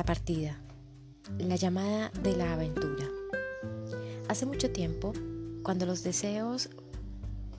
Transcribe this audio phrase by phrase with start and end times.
[0.00, 0.58] La partida.
[1.38, 3.06] La llamada de la aventura.
[4.28, 5.12] Hace mucho tiempo,
[5.62, 6.70] cuando los deseos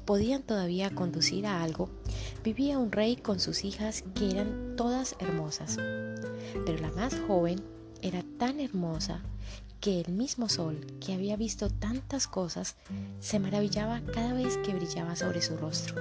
[0.06, 1.92] podían todavía conducir a algo,
[2.44, 5.78] vivía un rey con sus hijas que eran todas hermosas.
[6.66, 7.62] Pero la más joven
[8.02, 9.22] era tan hermosa
[9.80, 12.76] que el mismo sol, que había visto tantas cosas,
[13.20, 15.94] se maravillaba cada vez que brillaba sobre su rostro.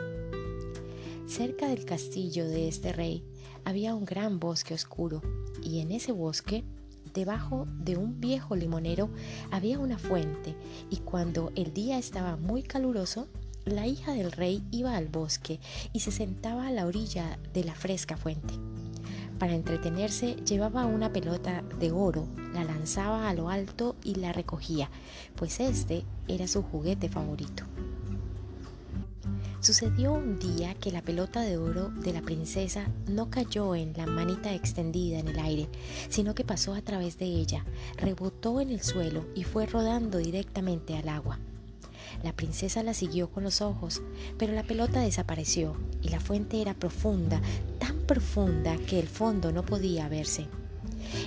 [1.27, 3.23] Cerca del castillo de este rey
[3.67, 5.21] había un gran bosque oscuro
[5.63, 6.65] y en ese bosque,
[7.15, 9.11] debajo de un viejo limonero,
[9.51, 10.55] había una fuente
[10.91, 13.29] y cuando el día estaba muy caluroso,
[13.65, 15.61] la hija del rey iba al bosque
[15.93, 18.55] y se sentaba a la orilla de la fresca fuente.
[19.39, 24.91] Para entretenerse llevaba una pelota de oro, la lanzaba a lo alto y la recogía,
[25.35, 27.65] pues este era su juguete favorito.
[29.61, 34.07] Sucedió un día que la pelota de oro de la princesa no cayó en la
[34.07, 35.69] manita extendida en el aire,
[36.09, 37.67] sino que pasó a través de ella,
[37.99, 41.39] rebotó en el suelo y fue rodando directamente al agua.
[42.23, 44.01] La princesa la siguió con los ojos,
[44.39, 47.43] pero la pelota desapareció y la fuente era profunda,
[47.79, 50.47] tan profunda que el fondo no podía verse.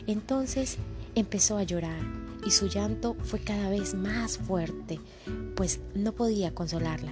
[0.07, 0.77] Entonces
[1.13, 2.02] empezó a llorar
[2.47, 5.00] y su llanto fue cada vez más fuerte,
[5.55, 7.11] pues no podía consolarla.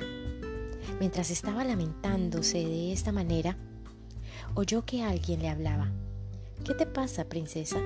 [0.99, 3.57] Mientras estaba lamentándose de esta manera,
[4.55, 5.91] oyó que alguien le hablaba.
[6.63, 7.79] ¿Qué te pasa, princesa?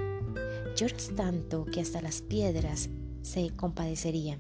[0.76, 2.90] Lloras tanto que hasta las piedras
[3.22, 4.40] se compadecerían.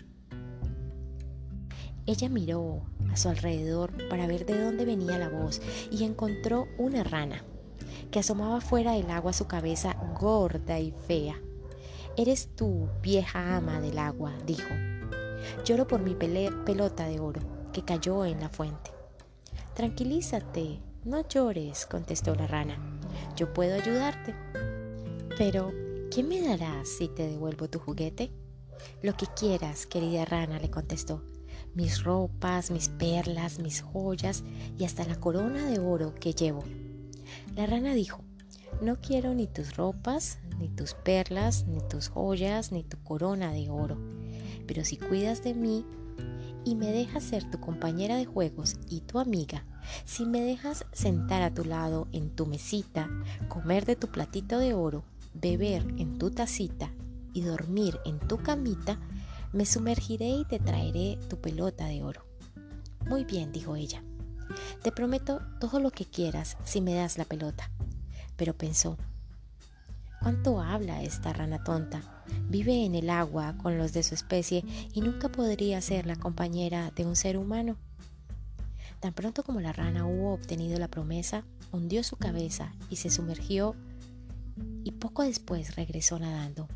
[2.06, 7.04] Ella miró a su alrededor para ver de dónde venía la voz y encontró una
[7.04, 7.44] rana
[8.12, 11.40] que asomaba fuera del agua su cabeza gorda y fea.
[12.18, 14.70] Eres tú, vieja ama del agua, dijo.
[15.64, 18.92] Lloro por mi pelota de oro que cayó en la fuente.
[19.74, 22.78] Tranquilízate, no llores, contestó la rana.
[23.36, 24.34] Yo puedo ayudarte.
[25.38, 25.74] Pero,
[26.10, 28.32] ¿qué me darás si te devuelvo tu juguete?
[29.02, 31.22] Lo que quieras, querida rana, le contestó.
[31.74, 34.46] Mis ropas, mis perlas, mis joyas
[34.78, 36.64] y hasta la corona de oro que llevo.
[37.58, 38.24] La rana dijo,
[38.82, 43.70] no quiero ni tus ropas, ni tus perlas, ni tus joyas, ni tu corona de
[43.70, 43.98] oro.
[44.66, 45.86] Pero si cuidas de mí
[46.66, 49.64] y me dejas ser tu compañera de juegos y tu amiga,
[50.04, 53.10] si me dejas sentar a tu lado en tu mesita,
[53.48, 55.04] comer de tu platito de oro,
[55.34, 56.92] beber en tu tacita
[57.34, 59.00] y dormir en tu camita,
[59.54, 62.26] me sumergiré y te traeré tu pelota de oro.
[63.08, 64.04] Muy bien, dijo ella.
[64.82, 67.72] Te prometo todo lo que quieras si me das la pelota.
[68.36, 68.98] Pero pensó,
[70.26, 72.02] ¿cuánto habla esta rana tonta?
[72.50, 76.90] Vive en el agua con los de su especie y nunca podría ser la compañera
[76.96, 77.78] de un ser humano.
[79.00, 83.76] Tan pronto como la rana hubo obtenido la promesa, hundió su cabeza y se sumergió
[84.84, 86.68] y poco después regresó nadando.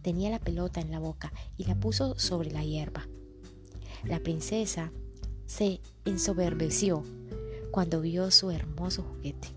[0.00, 3.06] Tenía la pelota en la boca y la puso sobre la hierba.
[4.04, 4.90] La princesa
[5.44, 7.02] se ensoberbeció
[7.72, 9.48] cuando vio su hermoso juguete.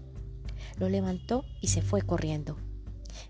[0.78, 2.58] Lo levantó y se fue corriendo.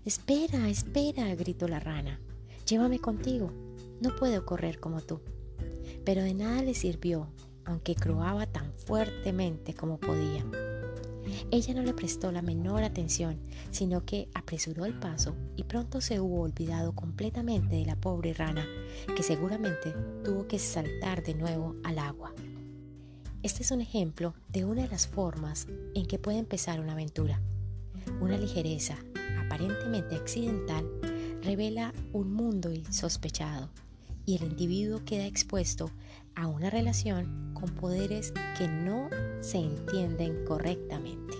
[0.04, 2.20] Espera, espera, gritó la rana.
[2.66, 3.52] Llévame contigo.
[4.00, 5.20] No puedo correr como tú.
[6.04, 7.28] Pero de nada le sirvió,
[7.64, 10.44] aunque croaba tan fuertemente como podía.
[11.50, 13.38] Ella no le prestó la menor atención,
[13.70, 18.66] sino que apresuró el paso y pronto se hubo olvidado completamente de la pobre rana,
[19.16, 22.34] que seguramente tuvo que saltar de nuevo al agua.
[23.42, 27.40] Este es un ejemplo de una de las formas en que puede empezar una aventura.
[28.20, 28.96] Una ligereza,
[29.52, 30.88] aparentemente accidental
[31.42, 33.68] revela un mundo insospechado
[34.24, 35.90] y el individuo queda expuesto
[36.34, 41.36] a una relación con poderes que no se entienden correctamente.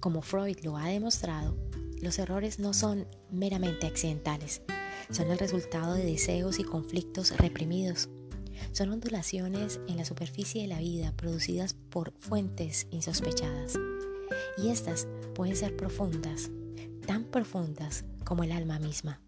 [0.00, 1.56] Como Freud lo ha demostrado,
[2.02, 4.62] los errores no son meramente accidentales,
[5.10, 8.08] son el resultado de deseos y conflictos reprimidos.
[8.72, 13.78] Son ondulaciones en la superficie de la vida producidas por fuentes insospechadas
[14.62, 16.50] y estas pueden ser profundas,
[17.06, 19.20] tan profundas como el alma misma.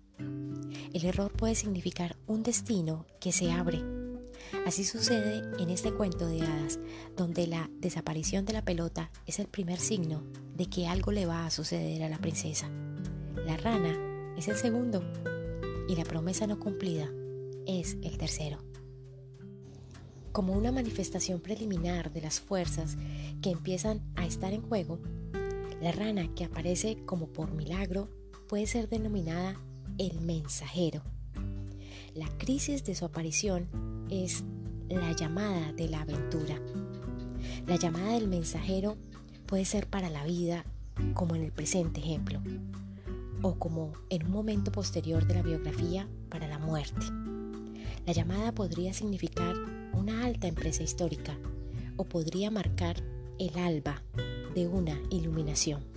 [0.93, 3.82] El error puede significar un destino que se abre.
[4.67, 6.81] Así sucede en este cuento de hadas,
[7.17, 10.25] donde la desaparición de la pelota es el primer signo
[10.56, 12.69] de que algo le va a suceder a la princesa.
[13.47, 15.03] La rana es el segundo
[15.88, 17.09] y la promesa no cumplida
[17.67, 18.59] es el tercero.
[20.32, 22.97] Como una manifestación preliminar de las fuerzas
[23.43, 25.00] que empiezan a estar en juego,
[25.81, 28.09] la rana que aparece como por milagro
[28.49, 29.56] puede ser denominada
[29.99, 31.03] el mensajero.
[32.15, 33.69] La crisis de su aparición
[34.11, 34.44] es
[34.88, 36.61] la llamada de la aventura.
[37.67, 38.97] La llamada del mensajero
[39.47, 40.65] puede ser para la vida
[41.15, 42.43] como en el presente ejemplo,
[43.43, 47.06] o como en un momento posterior de la biografía para la muerte.
[48.06, 49.55] La llamada podría significar
[49.94, 51.38] una alta empresa histórica
[51.97, 52.97] o podría marcar
[53.38, 54.03] el alba
[54.55, 55.91] de una iluminación.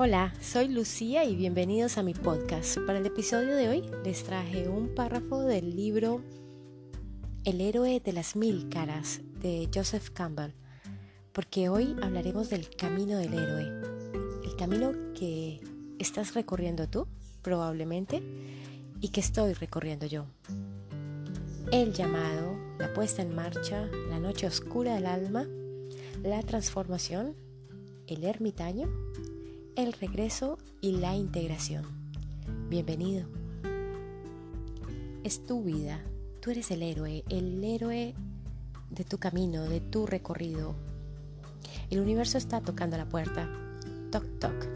[0.00, 2.78] Hola, soy Lucía y bienvenidos a mi podcast.
[2.86, 6.22] Para el episodio de hoy les traje un párrafo del libro
[7.44, 10.52] El héroe de las mil caras de Joseph Campbell,
[11.32, 13.97] porque hoy hablaremos del camino del héroe,
[14.58, 15.60] camino que
[15.98, 17.06] estás recorriendo tú,
[17.40, 18.22] probablemente,
[19.00, 20.26] y que estoy recorriendo yo.
[21.72, 25.46] El llamado, la puesta en marcha, la noche oscura del alma,
[26.22, 27.34] la transformación,
[28.06, 28.88] el ermitaño
[29.78, 31.84] el regreso y la integración.
[32.68, 33.28] Bienvenido.
[35.22, 36.00] Es tu vida,
[36.40, 38.12] tú eres el héroe, el héroe
[38.90, 40.74] de tu camino, de tu recorrido.
[41.90, 43.67] El universo está tocando la puerta.
[44.10, 44.66] Toc, toc.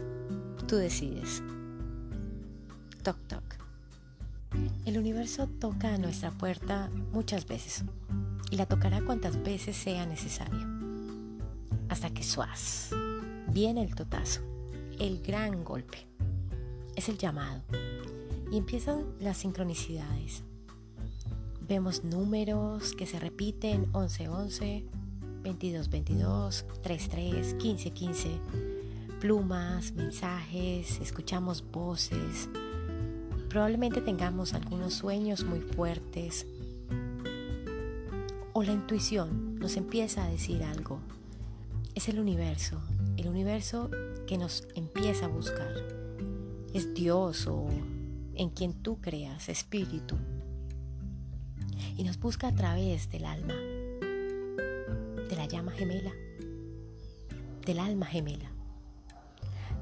[0.67, 1.41] Tú decides.
[3.03, 3.43] Toc, toc.
[4.85, 7.83] El universo toca a nuestra puerta muchas veces
[8.51, 10.67] y la tocará cuantas veces sea necesario.
[11.89, 12.89] Hasta que suas.
[13.51, 14.41] Viene el totazo
[14.99, 16.07] el gran golpe.
[16.95, 17.61] Es el llamado.
[18.51, 20.43] Y empiezan las sincronicidades.
[21.67, 24.83] Vemos números que se repiten 11-11,
[25.43, 28.72] 22-22, 3-3, 15-15,
[29.23, 32.49] plumas, mensajes, escuchamos voces.
[33.47, 36.45] Probablemente tengamos algunos sueños muy fuertes.
[38.51, 40.99] O la intuición nos empieza a decir algo.
[41.95, 42.81] Es el universo,
[43.15, 43.89] el universo
[44.27, 45.73] que nos empieza a buscar.
[46.73, 47.69] Es Dios o
[48.35, 50.17] en quien tú creas, espíritu.
[51.95, 56.11] Y nos busca a través del alma, de la llama gemela,
[57.65, 58.52] del alma gemela.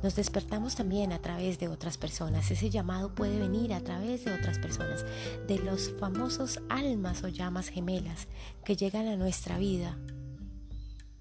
[0.04, 2.50] Nos despertamos también a través de otras personas.
[2.50, 5.06] Ese llamado puede venir a través de otras personas,
[5.48, 8.28] de los famosos almas o llamas gemelas
[8.66, 9.98] que llegan a nuestra vida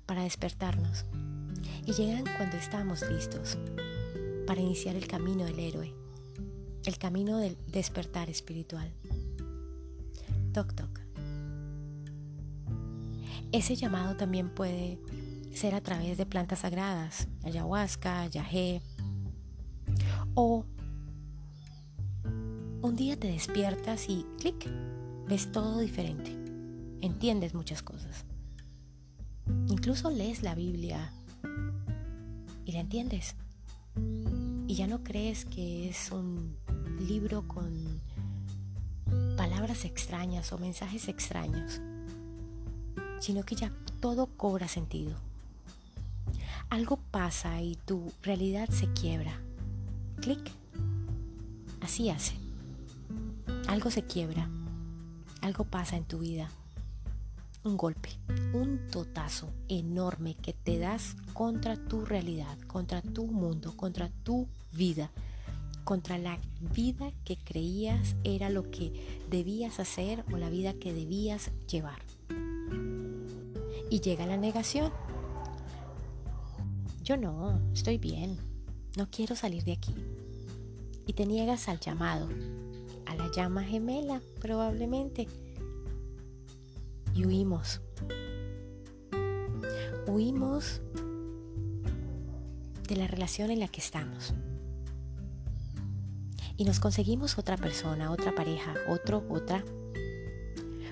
[0.06, 1.04] para despertarnos
[1.86, 3.58] y llegan cuando estamos listos
[4.46, 5.94] para iniciar el camino del héroe,
[6.86, 8.90] el camino del despertar espiritual.
[10.52, 11.00] Toc toc.
[13.52, 14.98] Ese llamado también puede
[15.52, 18.82] ser a través de plantas sagradas, ayahuasca, yagé,
[20.34, 20.64] o
[22.82, 24.70] un día te despiertas y clic,
[25.28, 26.30] ves todo diferente,
[27.00, 28.24] entiendes muchas cosas.
[29.68, 31.12] Incluso lees la Biblia
[32.64, 33.34] y la entiendes.
[34.66, 36.56] Y ya no crees que es un
[37.06, 38.00] libro con
[39.36, 41.80] palabras extrañas o mensajes extraños,
[43.18, 45.29] sino que ya todo cobra sentido.
[46.70, 49.40] Algo pasa y tu realidad se quiebra.
[50.20, 50.50] Clic.
[51.80, 52.34] Así hace.
[53.68, 54.48] Algo se quiebra.
[55.42, 56.48] Algo pasa en tu vida
[57.64, 58.08] un golpe,
[58.54, 65.10] un totazo enorme que te das contra tu realidad, contra tu mundo, contra tu vida,
[65.84, 66.38] contra la
[66.74, 72.00] vida que creías era lo que debías hacer o la vida que debías llevar.
[73.90, 74.92] Y llega la negación.
[77.10, 78.38] Yo no, estoy bien,
[78.96, 79.92] no quiero salir de aquí.
[81.08, 82.28] Y te niegas al llamado,
[83.04, 85.26] a la llama gemela probablemente
[87.12, 87.80] y huimos.
[90.06, 90.82] Huimos
[92.86, 94.32] de la relación en la que estamos.
[96.56, 99.64] Y nos conseguimos otra persona, otra pareja, otro, otra.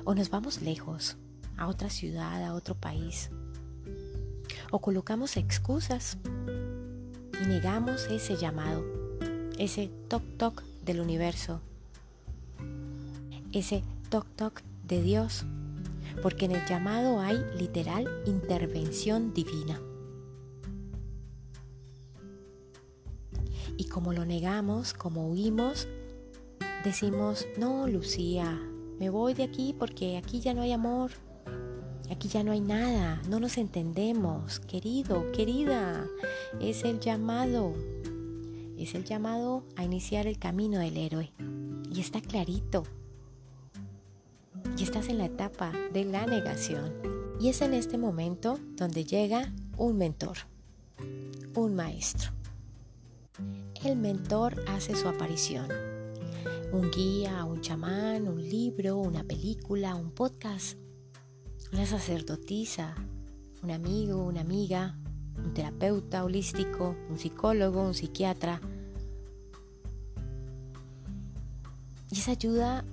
[0.04, 1.16] O nos vamos lejos,
[1.56, 3.30] a otra ciudad, a otro país.
[4.70, 6.18] O colocamos excusas
[7.42, 8.84] y negamos ese llamado,
[9.58, 11.60] ese toc toc del universo,
[13.52, 15.44] ese toc toc de Dios
[16.22, 19.80] porque en el llamado hay literal intervención divina.
[23.76, 25.86] Y como lo negamos, como huimos,
[26.84, 28.60] decimos, no, Lucía,
[28.98, 31.12] me voy de aquí porque aquí ya no hay amor,
[32.10, 36.06] aquí ya no hay nada, no nos entendemos, querido, querida,
[36.60, 37.74] es el llamado,
[38.78, 41.32] es el llamado a iniciar el camino del héroe.
[41.90, 42.84] Y está clarito,
[44.76, 46.92] y estás en la etapa de la negación.
[47.40, 50.38] Y es en este momento donde llega un mentor,
[51.54, 52.32] un maestro.
[53.84, 55.68] el mentor hace su aparición.
[56.72, 60.76] Un guía, un chamán, un libro, una película, un podcast,
[61.72, 62.94] una sacerdotisa,
[63.62, 64.96] un amigo, una amiga,
[65.36, 68.60] un terapeuta holístico, un psicólogo, un psiquiatra.
[72.10, 72.84] Y esa ayuda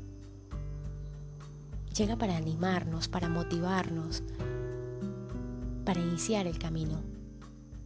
[1.96, 4.24] llega para animarnos, para motivarnos,
[5.86, 7.02] para iniciar el camino.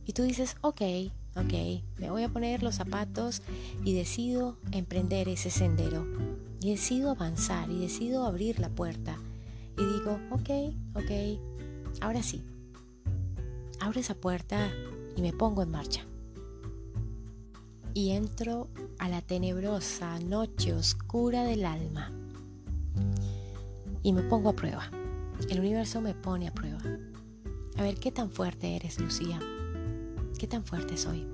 [0.06, 0.82] Y tú dices, ok,
[1.36, 3.44] ok, me voy a poner los zapatos
[3.84, 6.08] y decido emprender ese sendero.
[6.62, 9.18] Y decido avanzar y decido abrir la puerta.
[9.80, 12.44] Y digo, ok, ok, ahora sí.
[13.80, 14.70] Abro esa puerta
[15.16, 16.06] y me pongo en marcha.
[17.94, 18.68] Y entro
[18.98, 22.12] a la tenebrosa noche oscura del alma.
[24.04, 24.92] Y me pongo a prueba.
[25.50, 26.82] El universo me pone a prueba.
[27.78, 29.40] A ver qué tan fuerte eres, Lucía.
[30.38, 31.26] ¿Qué tan fuerte soy?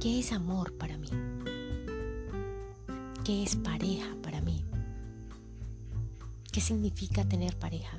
[0.00, 1.08] ¿Qué es amor para mí?
[3.24, 4.14] ¿Qué es pareja?
[6.54, 7.98] ¿Qué significa tener pareja?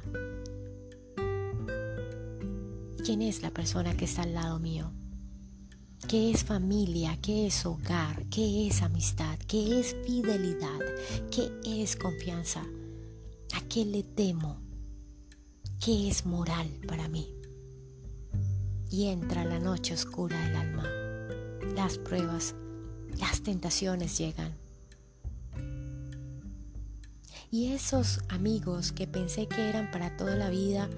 [3.04, 4.94] ¿Quién es la persona que está al lado mío?
[6.08, 7.20] ¿Qué es familia?
[7.22, 8.24] ¿Qué es hogar?
[8.30, 9.38] ¿Qué es amistad?
[9.46, 10.80] ¿Qué es fidelidad?
[11.32, 12.62] ¿Qué es confianza?
[13.56, 14.62] ¿A qué le temo?
[15.84, 17.28] ¿Qué es moral para mí?
[18.90, 20.90] Y entra la noche oscura del alma
[21.76, 22.56] las pruebas,
[23.20, 24.65] las tentaciones llegan.
[27.56, 30.90] Y esos amigos que pensé que eran para toda la vida,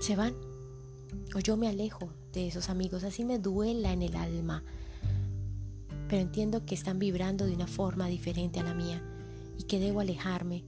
[0.00, 0.34] se van.
[1.34, 4.64] O yo me alejo de esos amigos, así me duela en el alma.
[6.08, 9.02] Pero entiendo que están vibrando de una forma diferente a la mía
[9.58, 10.64] y que debo alejarme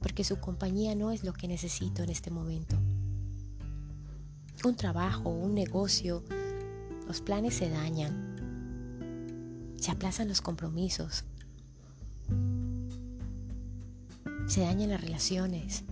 [0.00, 2.78] porque su compañía no es lo que necesito en este momento.
[4.64, 6.24] Un trabajo, un negocio,
[7.06, 11.26] los planes se dañan, se aplazan los compromisos,
[14.52, 15.82] se dañan las relaciones,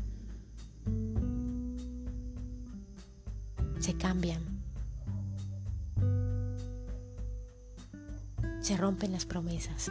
[3.78, 4.42] se cambian,
[8.60, 9.90] se rompen las promesas,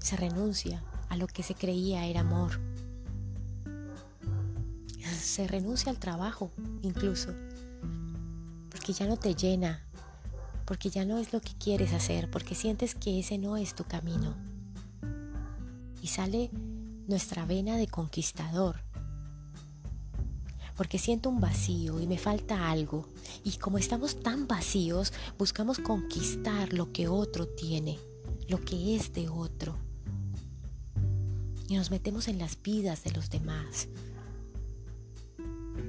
[0.00, 2.60] se renuncia a lo que se creía era amor,
[5.20, 7.34] se renuncia al trabajo incluso.
[8.70, 9.82] Porque ya no te llena,
[10.64, 13.82] porque ya no es lo que quieres hacer, porque sientes que ese no es tu
[13.82, 14.47] camino.
[16.08, 16.50] Sale
[17.06, 18.82] nuestra vena de conquistador,
[20.76, 23.06] porque siento un vacío y me falta algo.
[23.44, 27.98] Y como estamos tan vacíos, buscamos conquistar lo que otro tiene,
[28.48, 29.76] lo que es de otro.
[31.68, 33.88] Y nos metemos en las vidas de los demás,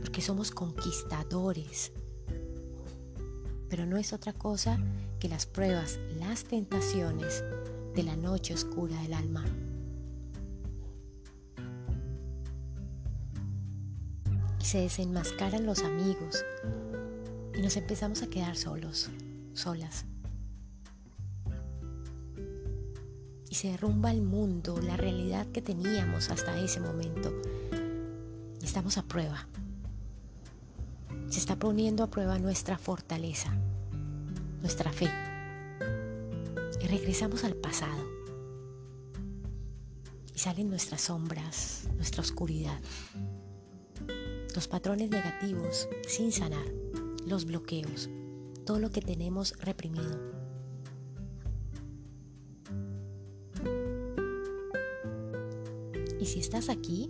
[0.02, 1.92] porque somos conquistadores
[3.70, 4.80] pero no es otra cosa
[5.20, 7.44] que las pruebas, las tentaciones
[7.94, 9.46] de la noche oscura del alma.
[14.60, 16.44] Y se desenmascaran los amigos
[17.56, 19.10] y nos empezamos a quedar solos,
[19.54, 20.06] solas.
[23.50, 27.34] Y se derrumba el mundo, la realidad que teníamos hasta ese momento.
[28.62, 29.48] Y estamos a prueba
[31.30, 33.54] se está poniendo a prueba nuestra fortaleza,
[34.62, 35.10] nuestra fe.
[36.82, 38.04] Y regresamos al pasado.
[40.34, 42.80] Y salen nuestras sombras, nuestra oscuridad,
[44.60, 46.66] los patrones negativos sin sanar,
[47.26, 48.10] los bloqueos,
[48.66, 50.20] todo lo que tenemos reprimido.
[56.20, 57.10] Y si estás aquí,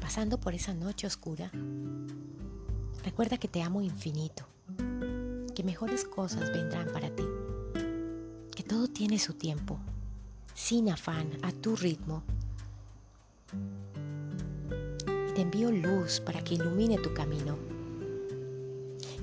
[0.00, 1.50] pasando por esa noche oscura,
[3.02, 4.46] Recuerda que te amo infinito,
[5.56, 7.24] que mejores cosas vendrán para ti,
[8.54, 9.80] que todo tiene su tiempo,
[10.54, 12.22] sin afán, a tu ritmo.
[15.34, 17.56] Te envío luz para que ilumine tu camino.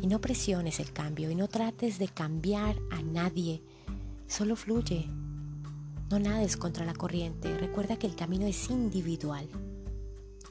[0.02, 3.62] Y no presiones el cambio y no trates de cambiar a nadie,
[4.28, 5.08] solo fluye.
[6.10, 9.48] No nades contra la corriente, recuerda que el camino es individual.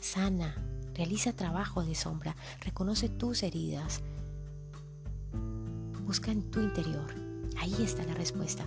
[0.00, 0.54] Sana,
[0.98, 4.02] Realiza trabajo de sombra, reconoce tus heridas.
[6.04, 7.14] Busca en tu interior.
[7.56, 8.66] Ahí está la respuesta.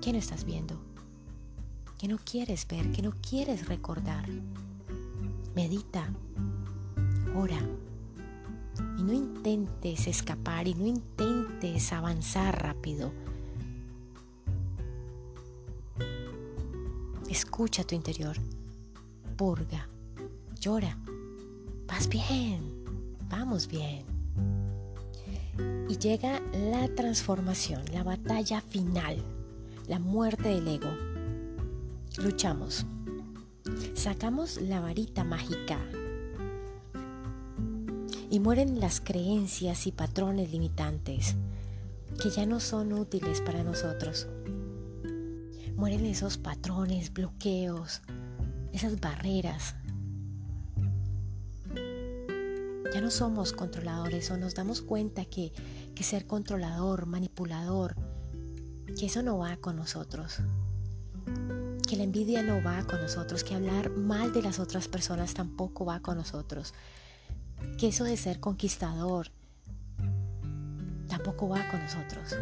[0.00, 0.80] ¿Qué no estás viendo?
[1.98, 2.90] ¿Qué no quieres ver?
[2.92, 4.24] ¿Qué no quieres recordar?
[5.54, 6.08] Medita.
[7.34, 7.58] Ora.
[8.98, 13.12] Y no intentes escapar y no intentes avanzar rápido.
[17.28, 18.36] Escucha tu interior.
[19.36, 19.88] Purga.
[20.60, 20.98] Llora.
[21.86, 22.84] Vas bien,
[23.28, 24.04] vamos bien.
[25.88, 29.22] Y llega la transformación, la batalla final,
[29.88, 30.90] la muerte del ego.
[32.18, 32.86] Luchamos.
[33.94, 35.78] Sacamos la varita mágica
[38.30, 41.36] y mueren las creencias y patrones limitantes
[42.20, 44.28] que ya no son útiles para nosotros.
[45.76, 48.02] Mueren esos patrones, bloqueos,
[48.72, 49.74] esas barreras.
[52.92, 55.52] Ya no somos controladores o nos damos cuenta que,
[55.94, 57.94] que ser controlador, manipulador,
[58.98, 60.40] que eso no va con nosotros.
[61.90, 65.84] Que la envidia no va con nosotros, que hablar mal de las otras personas tampoco
[65.84, 66.72] va con nosotros
[67.78, 69.30] que eso de ser conquistador
[71.08, 72.36] tampoco va con nosotros.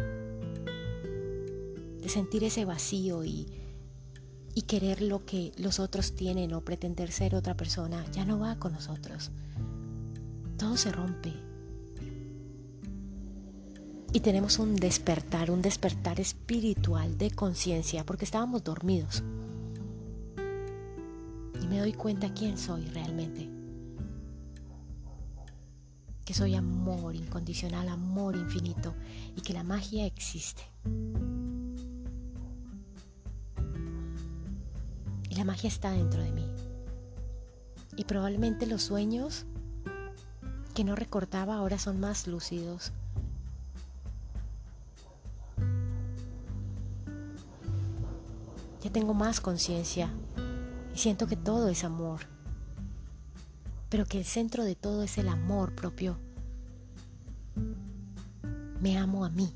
[2.01, 3.47] De sentir ese vacío y,
[4.53, 8.57] y querer lo que los otros tienen o pretender ser otra persona ya no va
[8.57, 9.31] con nosotros.
[10.57, 11.33] Todo se rompe.
[14.11, 19.23] Y tenemos un despertar, un despertar espiritual de conciencia, porque estábamos dormidos.
[21.69, 23.59] Me doy cuenta quién soy realmente
[26.29, 28.93] que soy amor incondicional, amor infinito
[29.35, 30.61] y que la magia existe.
[35.27, 36.45] Y la magia está dentro de mí.
[37.95, 39.47] Y probablemente los sueños
[40.75, 42.91] que no recordaba ahora son más lúcidos.
[48.83, 50.11] Ya tengo más conciencia
[50.99, 52.19] siento que todo es amor
[53.89, 56.17] pero que el centro de todo es el amor propio.
[58.79, 59.51] Me amo a mí,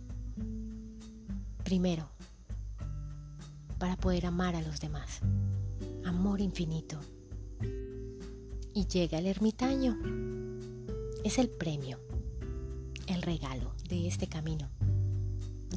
[1.64, 2.10] primero,
[3.78, 5.22] para poder amar a los demás.
[6.04, 7.00] Amor infinito.
[8.74, 9.98] Y llega el ermitaño.
[11.24, 12.00] Es el premio,
[13.08, 14.68] el regalo de este camino.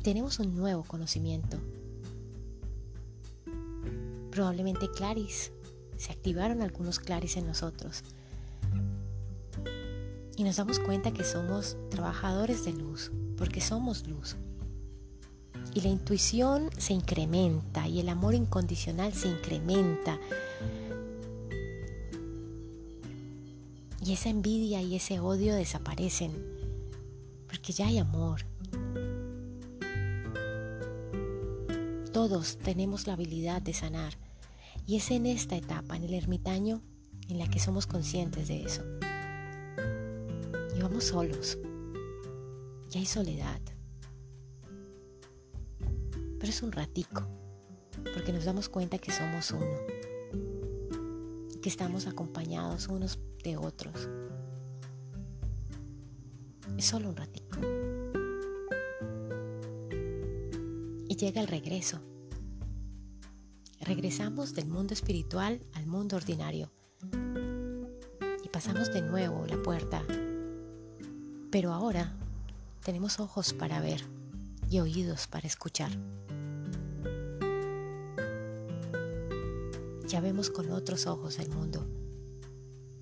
[0.02, 1.58] Tenemos un nuevo conocimiento.
[4.30, 5.52] Probablemente claris.
[5.96, 8.04] Se activaron algunos claris en nosotros
[10.36, 14.36] y nos damos cuenta que somos trabajadores de luz, porque somos luz.
[15.72, 20.18] Y la intuición se incrementa y el amor incondicional se incrementa.
[24.04, 26.32] Y esa envidia y ese odio desaparecen,
[27.48, 28.42] porque ya hay amor.
[32.12, 34.25] Todos tenemos la habilidad de sanar.
[34.86, 36.82] Y es en esta etapa, en el ermitaño,
[37.28, 38.84] en la que somos conscientes de eso
[40.76, 41.58] y vamos solos.
[42.92, 43.60] Y hay soledad.
[46.38, 47.26] Pero es un ratico,
[48.14, 49.76] porque nos damos cuenta que somos uno,
[51.62, 54.08] que estamos acompañados unos de otros.
[56.76, 57.58] Es solo un ratico.
[61.08, 62.00] Y llega el regreso.
[63.86, 66.70] Regresamos del mundo espiritual al mundo ordinario.
[68.44, 70.02] Y pasamos de nuevo la puerta
[71.56, 72.12] pero ahora
[72.84, 74.02] tenemos ojos para ver
[74.68, 75.90] y oídos para escuchar.
[80.06, 81.86] Ya vemos con otros ojos el mundo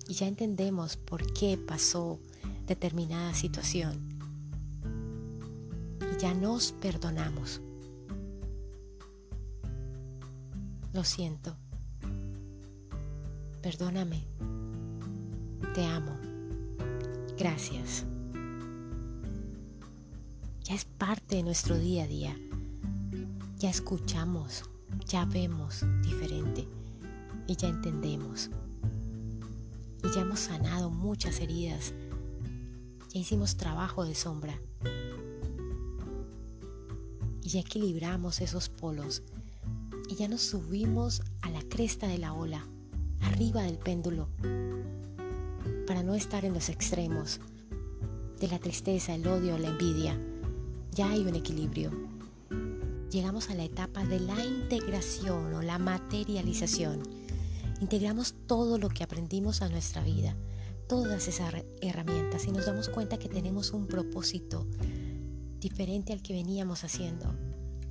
[0.07, 2.17] y ya entendemos por qué pasó
[2.65, 4.17] determinada situación.
[6.13, 7.59] Y ya nos perdonamos.
[10.95, 11.55] Lo siento.
[13.61, 14.25] Perdóname.
[15.75, 16.17] Te amo.
[17.37, 18.05] Gracias
[20.65, 22.35] ya es parte de nuestro día a día.
[23.59, 24.63] Ya escuchamos,
[25.05, 26.67] ya vemos diferente
[27.47, 28.49] y ya entendemos.
[30.03, 31.93] Y ya hemos sanado muchas heridas.
[33.13, 34.59] Ya hicimos trabajo de sombra.
[37.43, 39.21] Y ya equilibramos esos polos.
[40.09, 42.67] Y ya nos subimos a la cresta de la ola,
[43.21, 44.29] arriba del péndulo,
[45.87, 47.39] para no estar en los extremos
[48.39, 50.19] de la tristeza, el odio, la envidia
[50.95, 51.91] ya hay un equilibrio.
[53.11, 57.03] Llegamos a la etapa de la integración o la materialización.
[57.81, 60.37] Integramos todo lo que aprendimos a nuestra vida,
[60.87, 64.65] todas esas herramientas y nos damos cuenta que tenemos un propósito
[65.59, 67.35] diferente al que veníamos haciendo,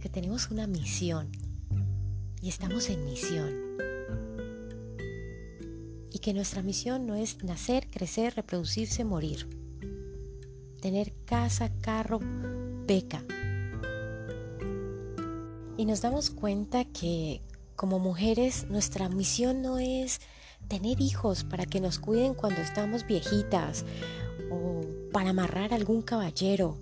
[0.01, 1.31] que tenemos una misión
[2.45, 3.55] y estamos en misión.
[6.13, 9.49] Y que nuestra misión no es nacer, crecer, reproducirse, morir.
[10.83, 12.21] Tener casa, carro,
[12.87, 13.25] peca.
[15.79, 17.41] Y nos damos cuenta que
[17.77, 20.21] como mujeres nuestra misión no es
[20.69, 23.87] tener hijos para que nos cuiden cuando estamos viejitas
[24.51, 24.83] o
[25.15, 26.77] para amarrar algún caballero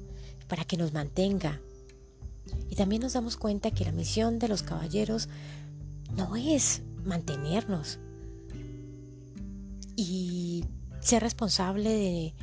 [0.48, 1.60] para que nos mantenga.
[2.72, 5.28] Y también nos damos cuenta que la misión de los caballeros
[6.16, 7.98] no es mantenernos
[9.94, 10.64] y
[11.00, 12.34] ser responsable de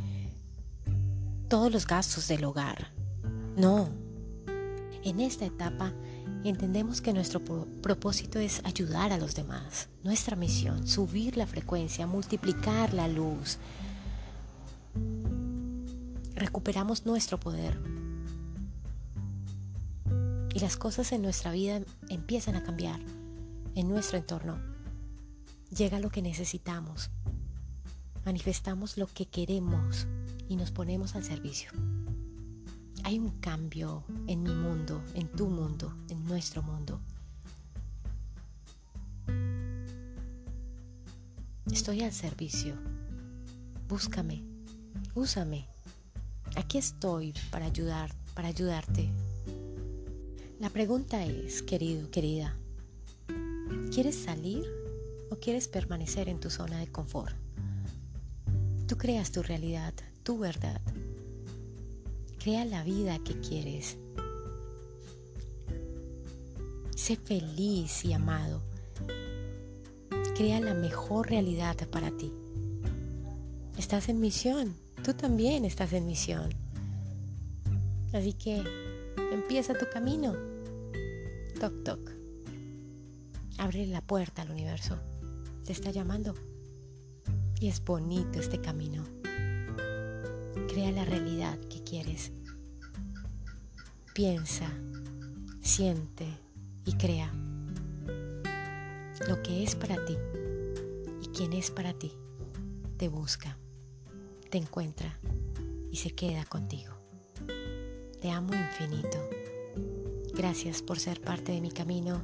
[1.47, 2.91] todos los gastos del hogar.
[3.57, 3.89] No.
[5.03, 5.93] En esta etapa
[6.43, 7.43] entendemos que nuestro
[7.81, 9.89] propósito es ayudar a los demás.
[10.03, 13.57] Nuestra misión, subir la frecuencia, multiplicar la luz.
[16.35, 17.98] Recuperamos nuestro poder.
[20.53, 22.99] Y las cosas en nuestra vida empiezan a cambiar
[23.75, 24.59] en nuestro entorno.
[25.75, 27.11] Llega lo que necesitamos.
[28.25, 30.07] Manifestamos lo que queremos
[30.47, 31.71] y nos ponemos al servicio.
[33.03, 36.99] Hay un cambio en mi mundo, en tu mundo, en nuestro mundo.
[41.71, 42.75] Estoy al servicio.
[43.87, 44.43] Búscame,
[45.13, 45.67] úsame.
[46.55, 49.09] Aquí estoy para ayudar, para ayudarte.
[50.59, 52.53] La pregunta es, querido, querida,
[53.93, 54.65] ¿quieres salir
[55.29, 57.33] o quieres permanecer en tu zona de confort?
[58.85, 60.81] Tú creas tu realidad, tu verdad.
[62.39, 63.95] Crea la vida que quieres.
[66.93, 68.61] Sé feliz y amado.
[70.35, 72.33] Crea la mejor realidad para ti.
[73.77, 74.75] Estás en misión.
[75.05, 76.49] Tú también estás en misión.
[78.11, 78.61] Así que
[79.31, 80.48] empieza tu camino.
[81.59, 81.99] Toc, toc.
[83.57, 84.97] Abre la puerta al universo.
[85.65, 86.33] Te está llamando.
[87.59, 89.03] Y es bonito este camino.
[90.69, 92.31] Crea la realidad que quieres.
[94.13, 94.71] Piensa,
[95.59, 96.25] siente
[96.85, 97.29] y crea
[99.27, 100.17] lo que es para ti
[101.21, 102.13] y quien es para ti.
[102.95, 103.57] Te busca,
[104.49, 105.19] te encuentra
[105.91, 106.93] y se queda contigo.
[108.21, 109.38] Te amo infinito.
[110.39, 112.21] Gracias por ser parte de mi camino.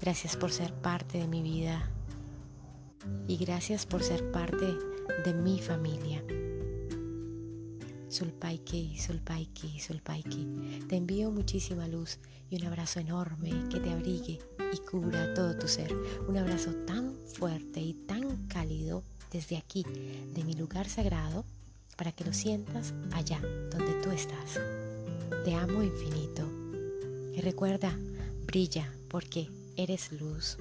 [0.00, 1.90] Gracias por ser parte de mi vida.
[3.26, 4.72] Y gracias por ser parte
[5.24, 6.22] de mi familia.
[8.08, 10.84] Sulpaiki, Sulpaiki, Sulpaiki.
[10.88, 12.20] Te envío muchísima luz
[12.50, 14.38] y un abrazo enorme que te abrigue
[14.72, 15.92] y cubra todo tu ser.
[16.28, 21.44] Un abrazo tan fuerte y tan cálido desde aquí, de mi lugar sagrado,
[21.96, 23.40] para que lo sientas allá
[23.72, 24.60] donde tú estás.
[25.44, 26.63] Te amo infinito.
[27.34, 27.98] Y recuerda,
[28.46, 30.56] brilla porque eres luz.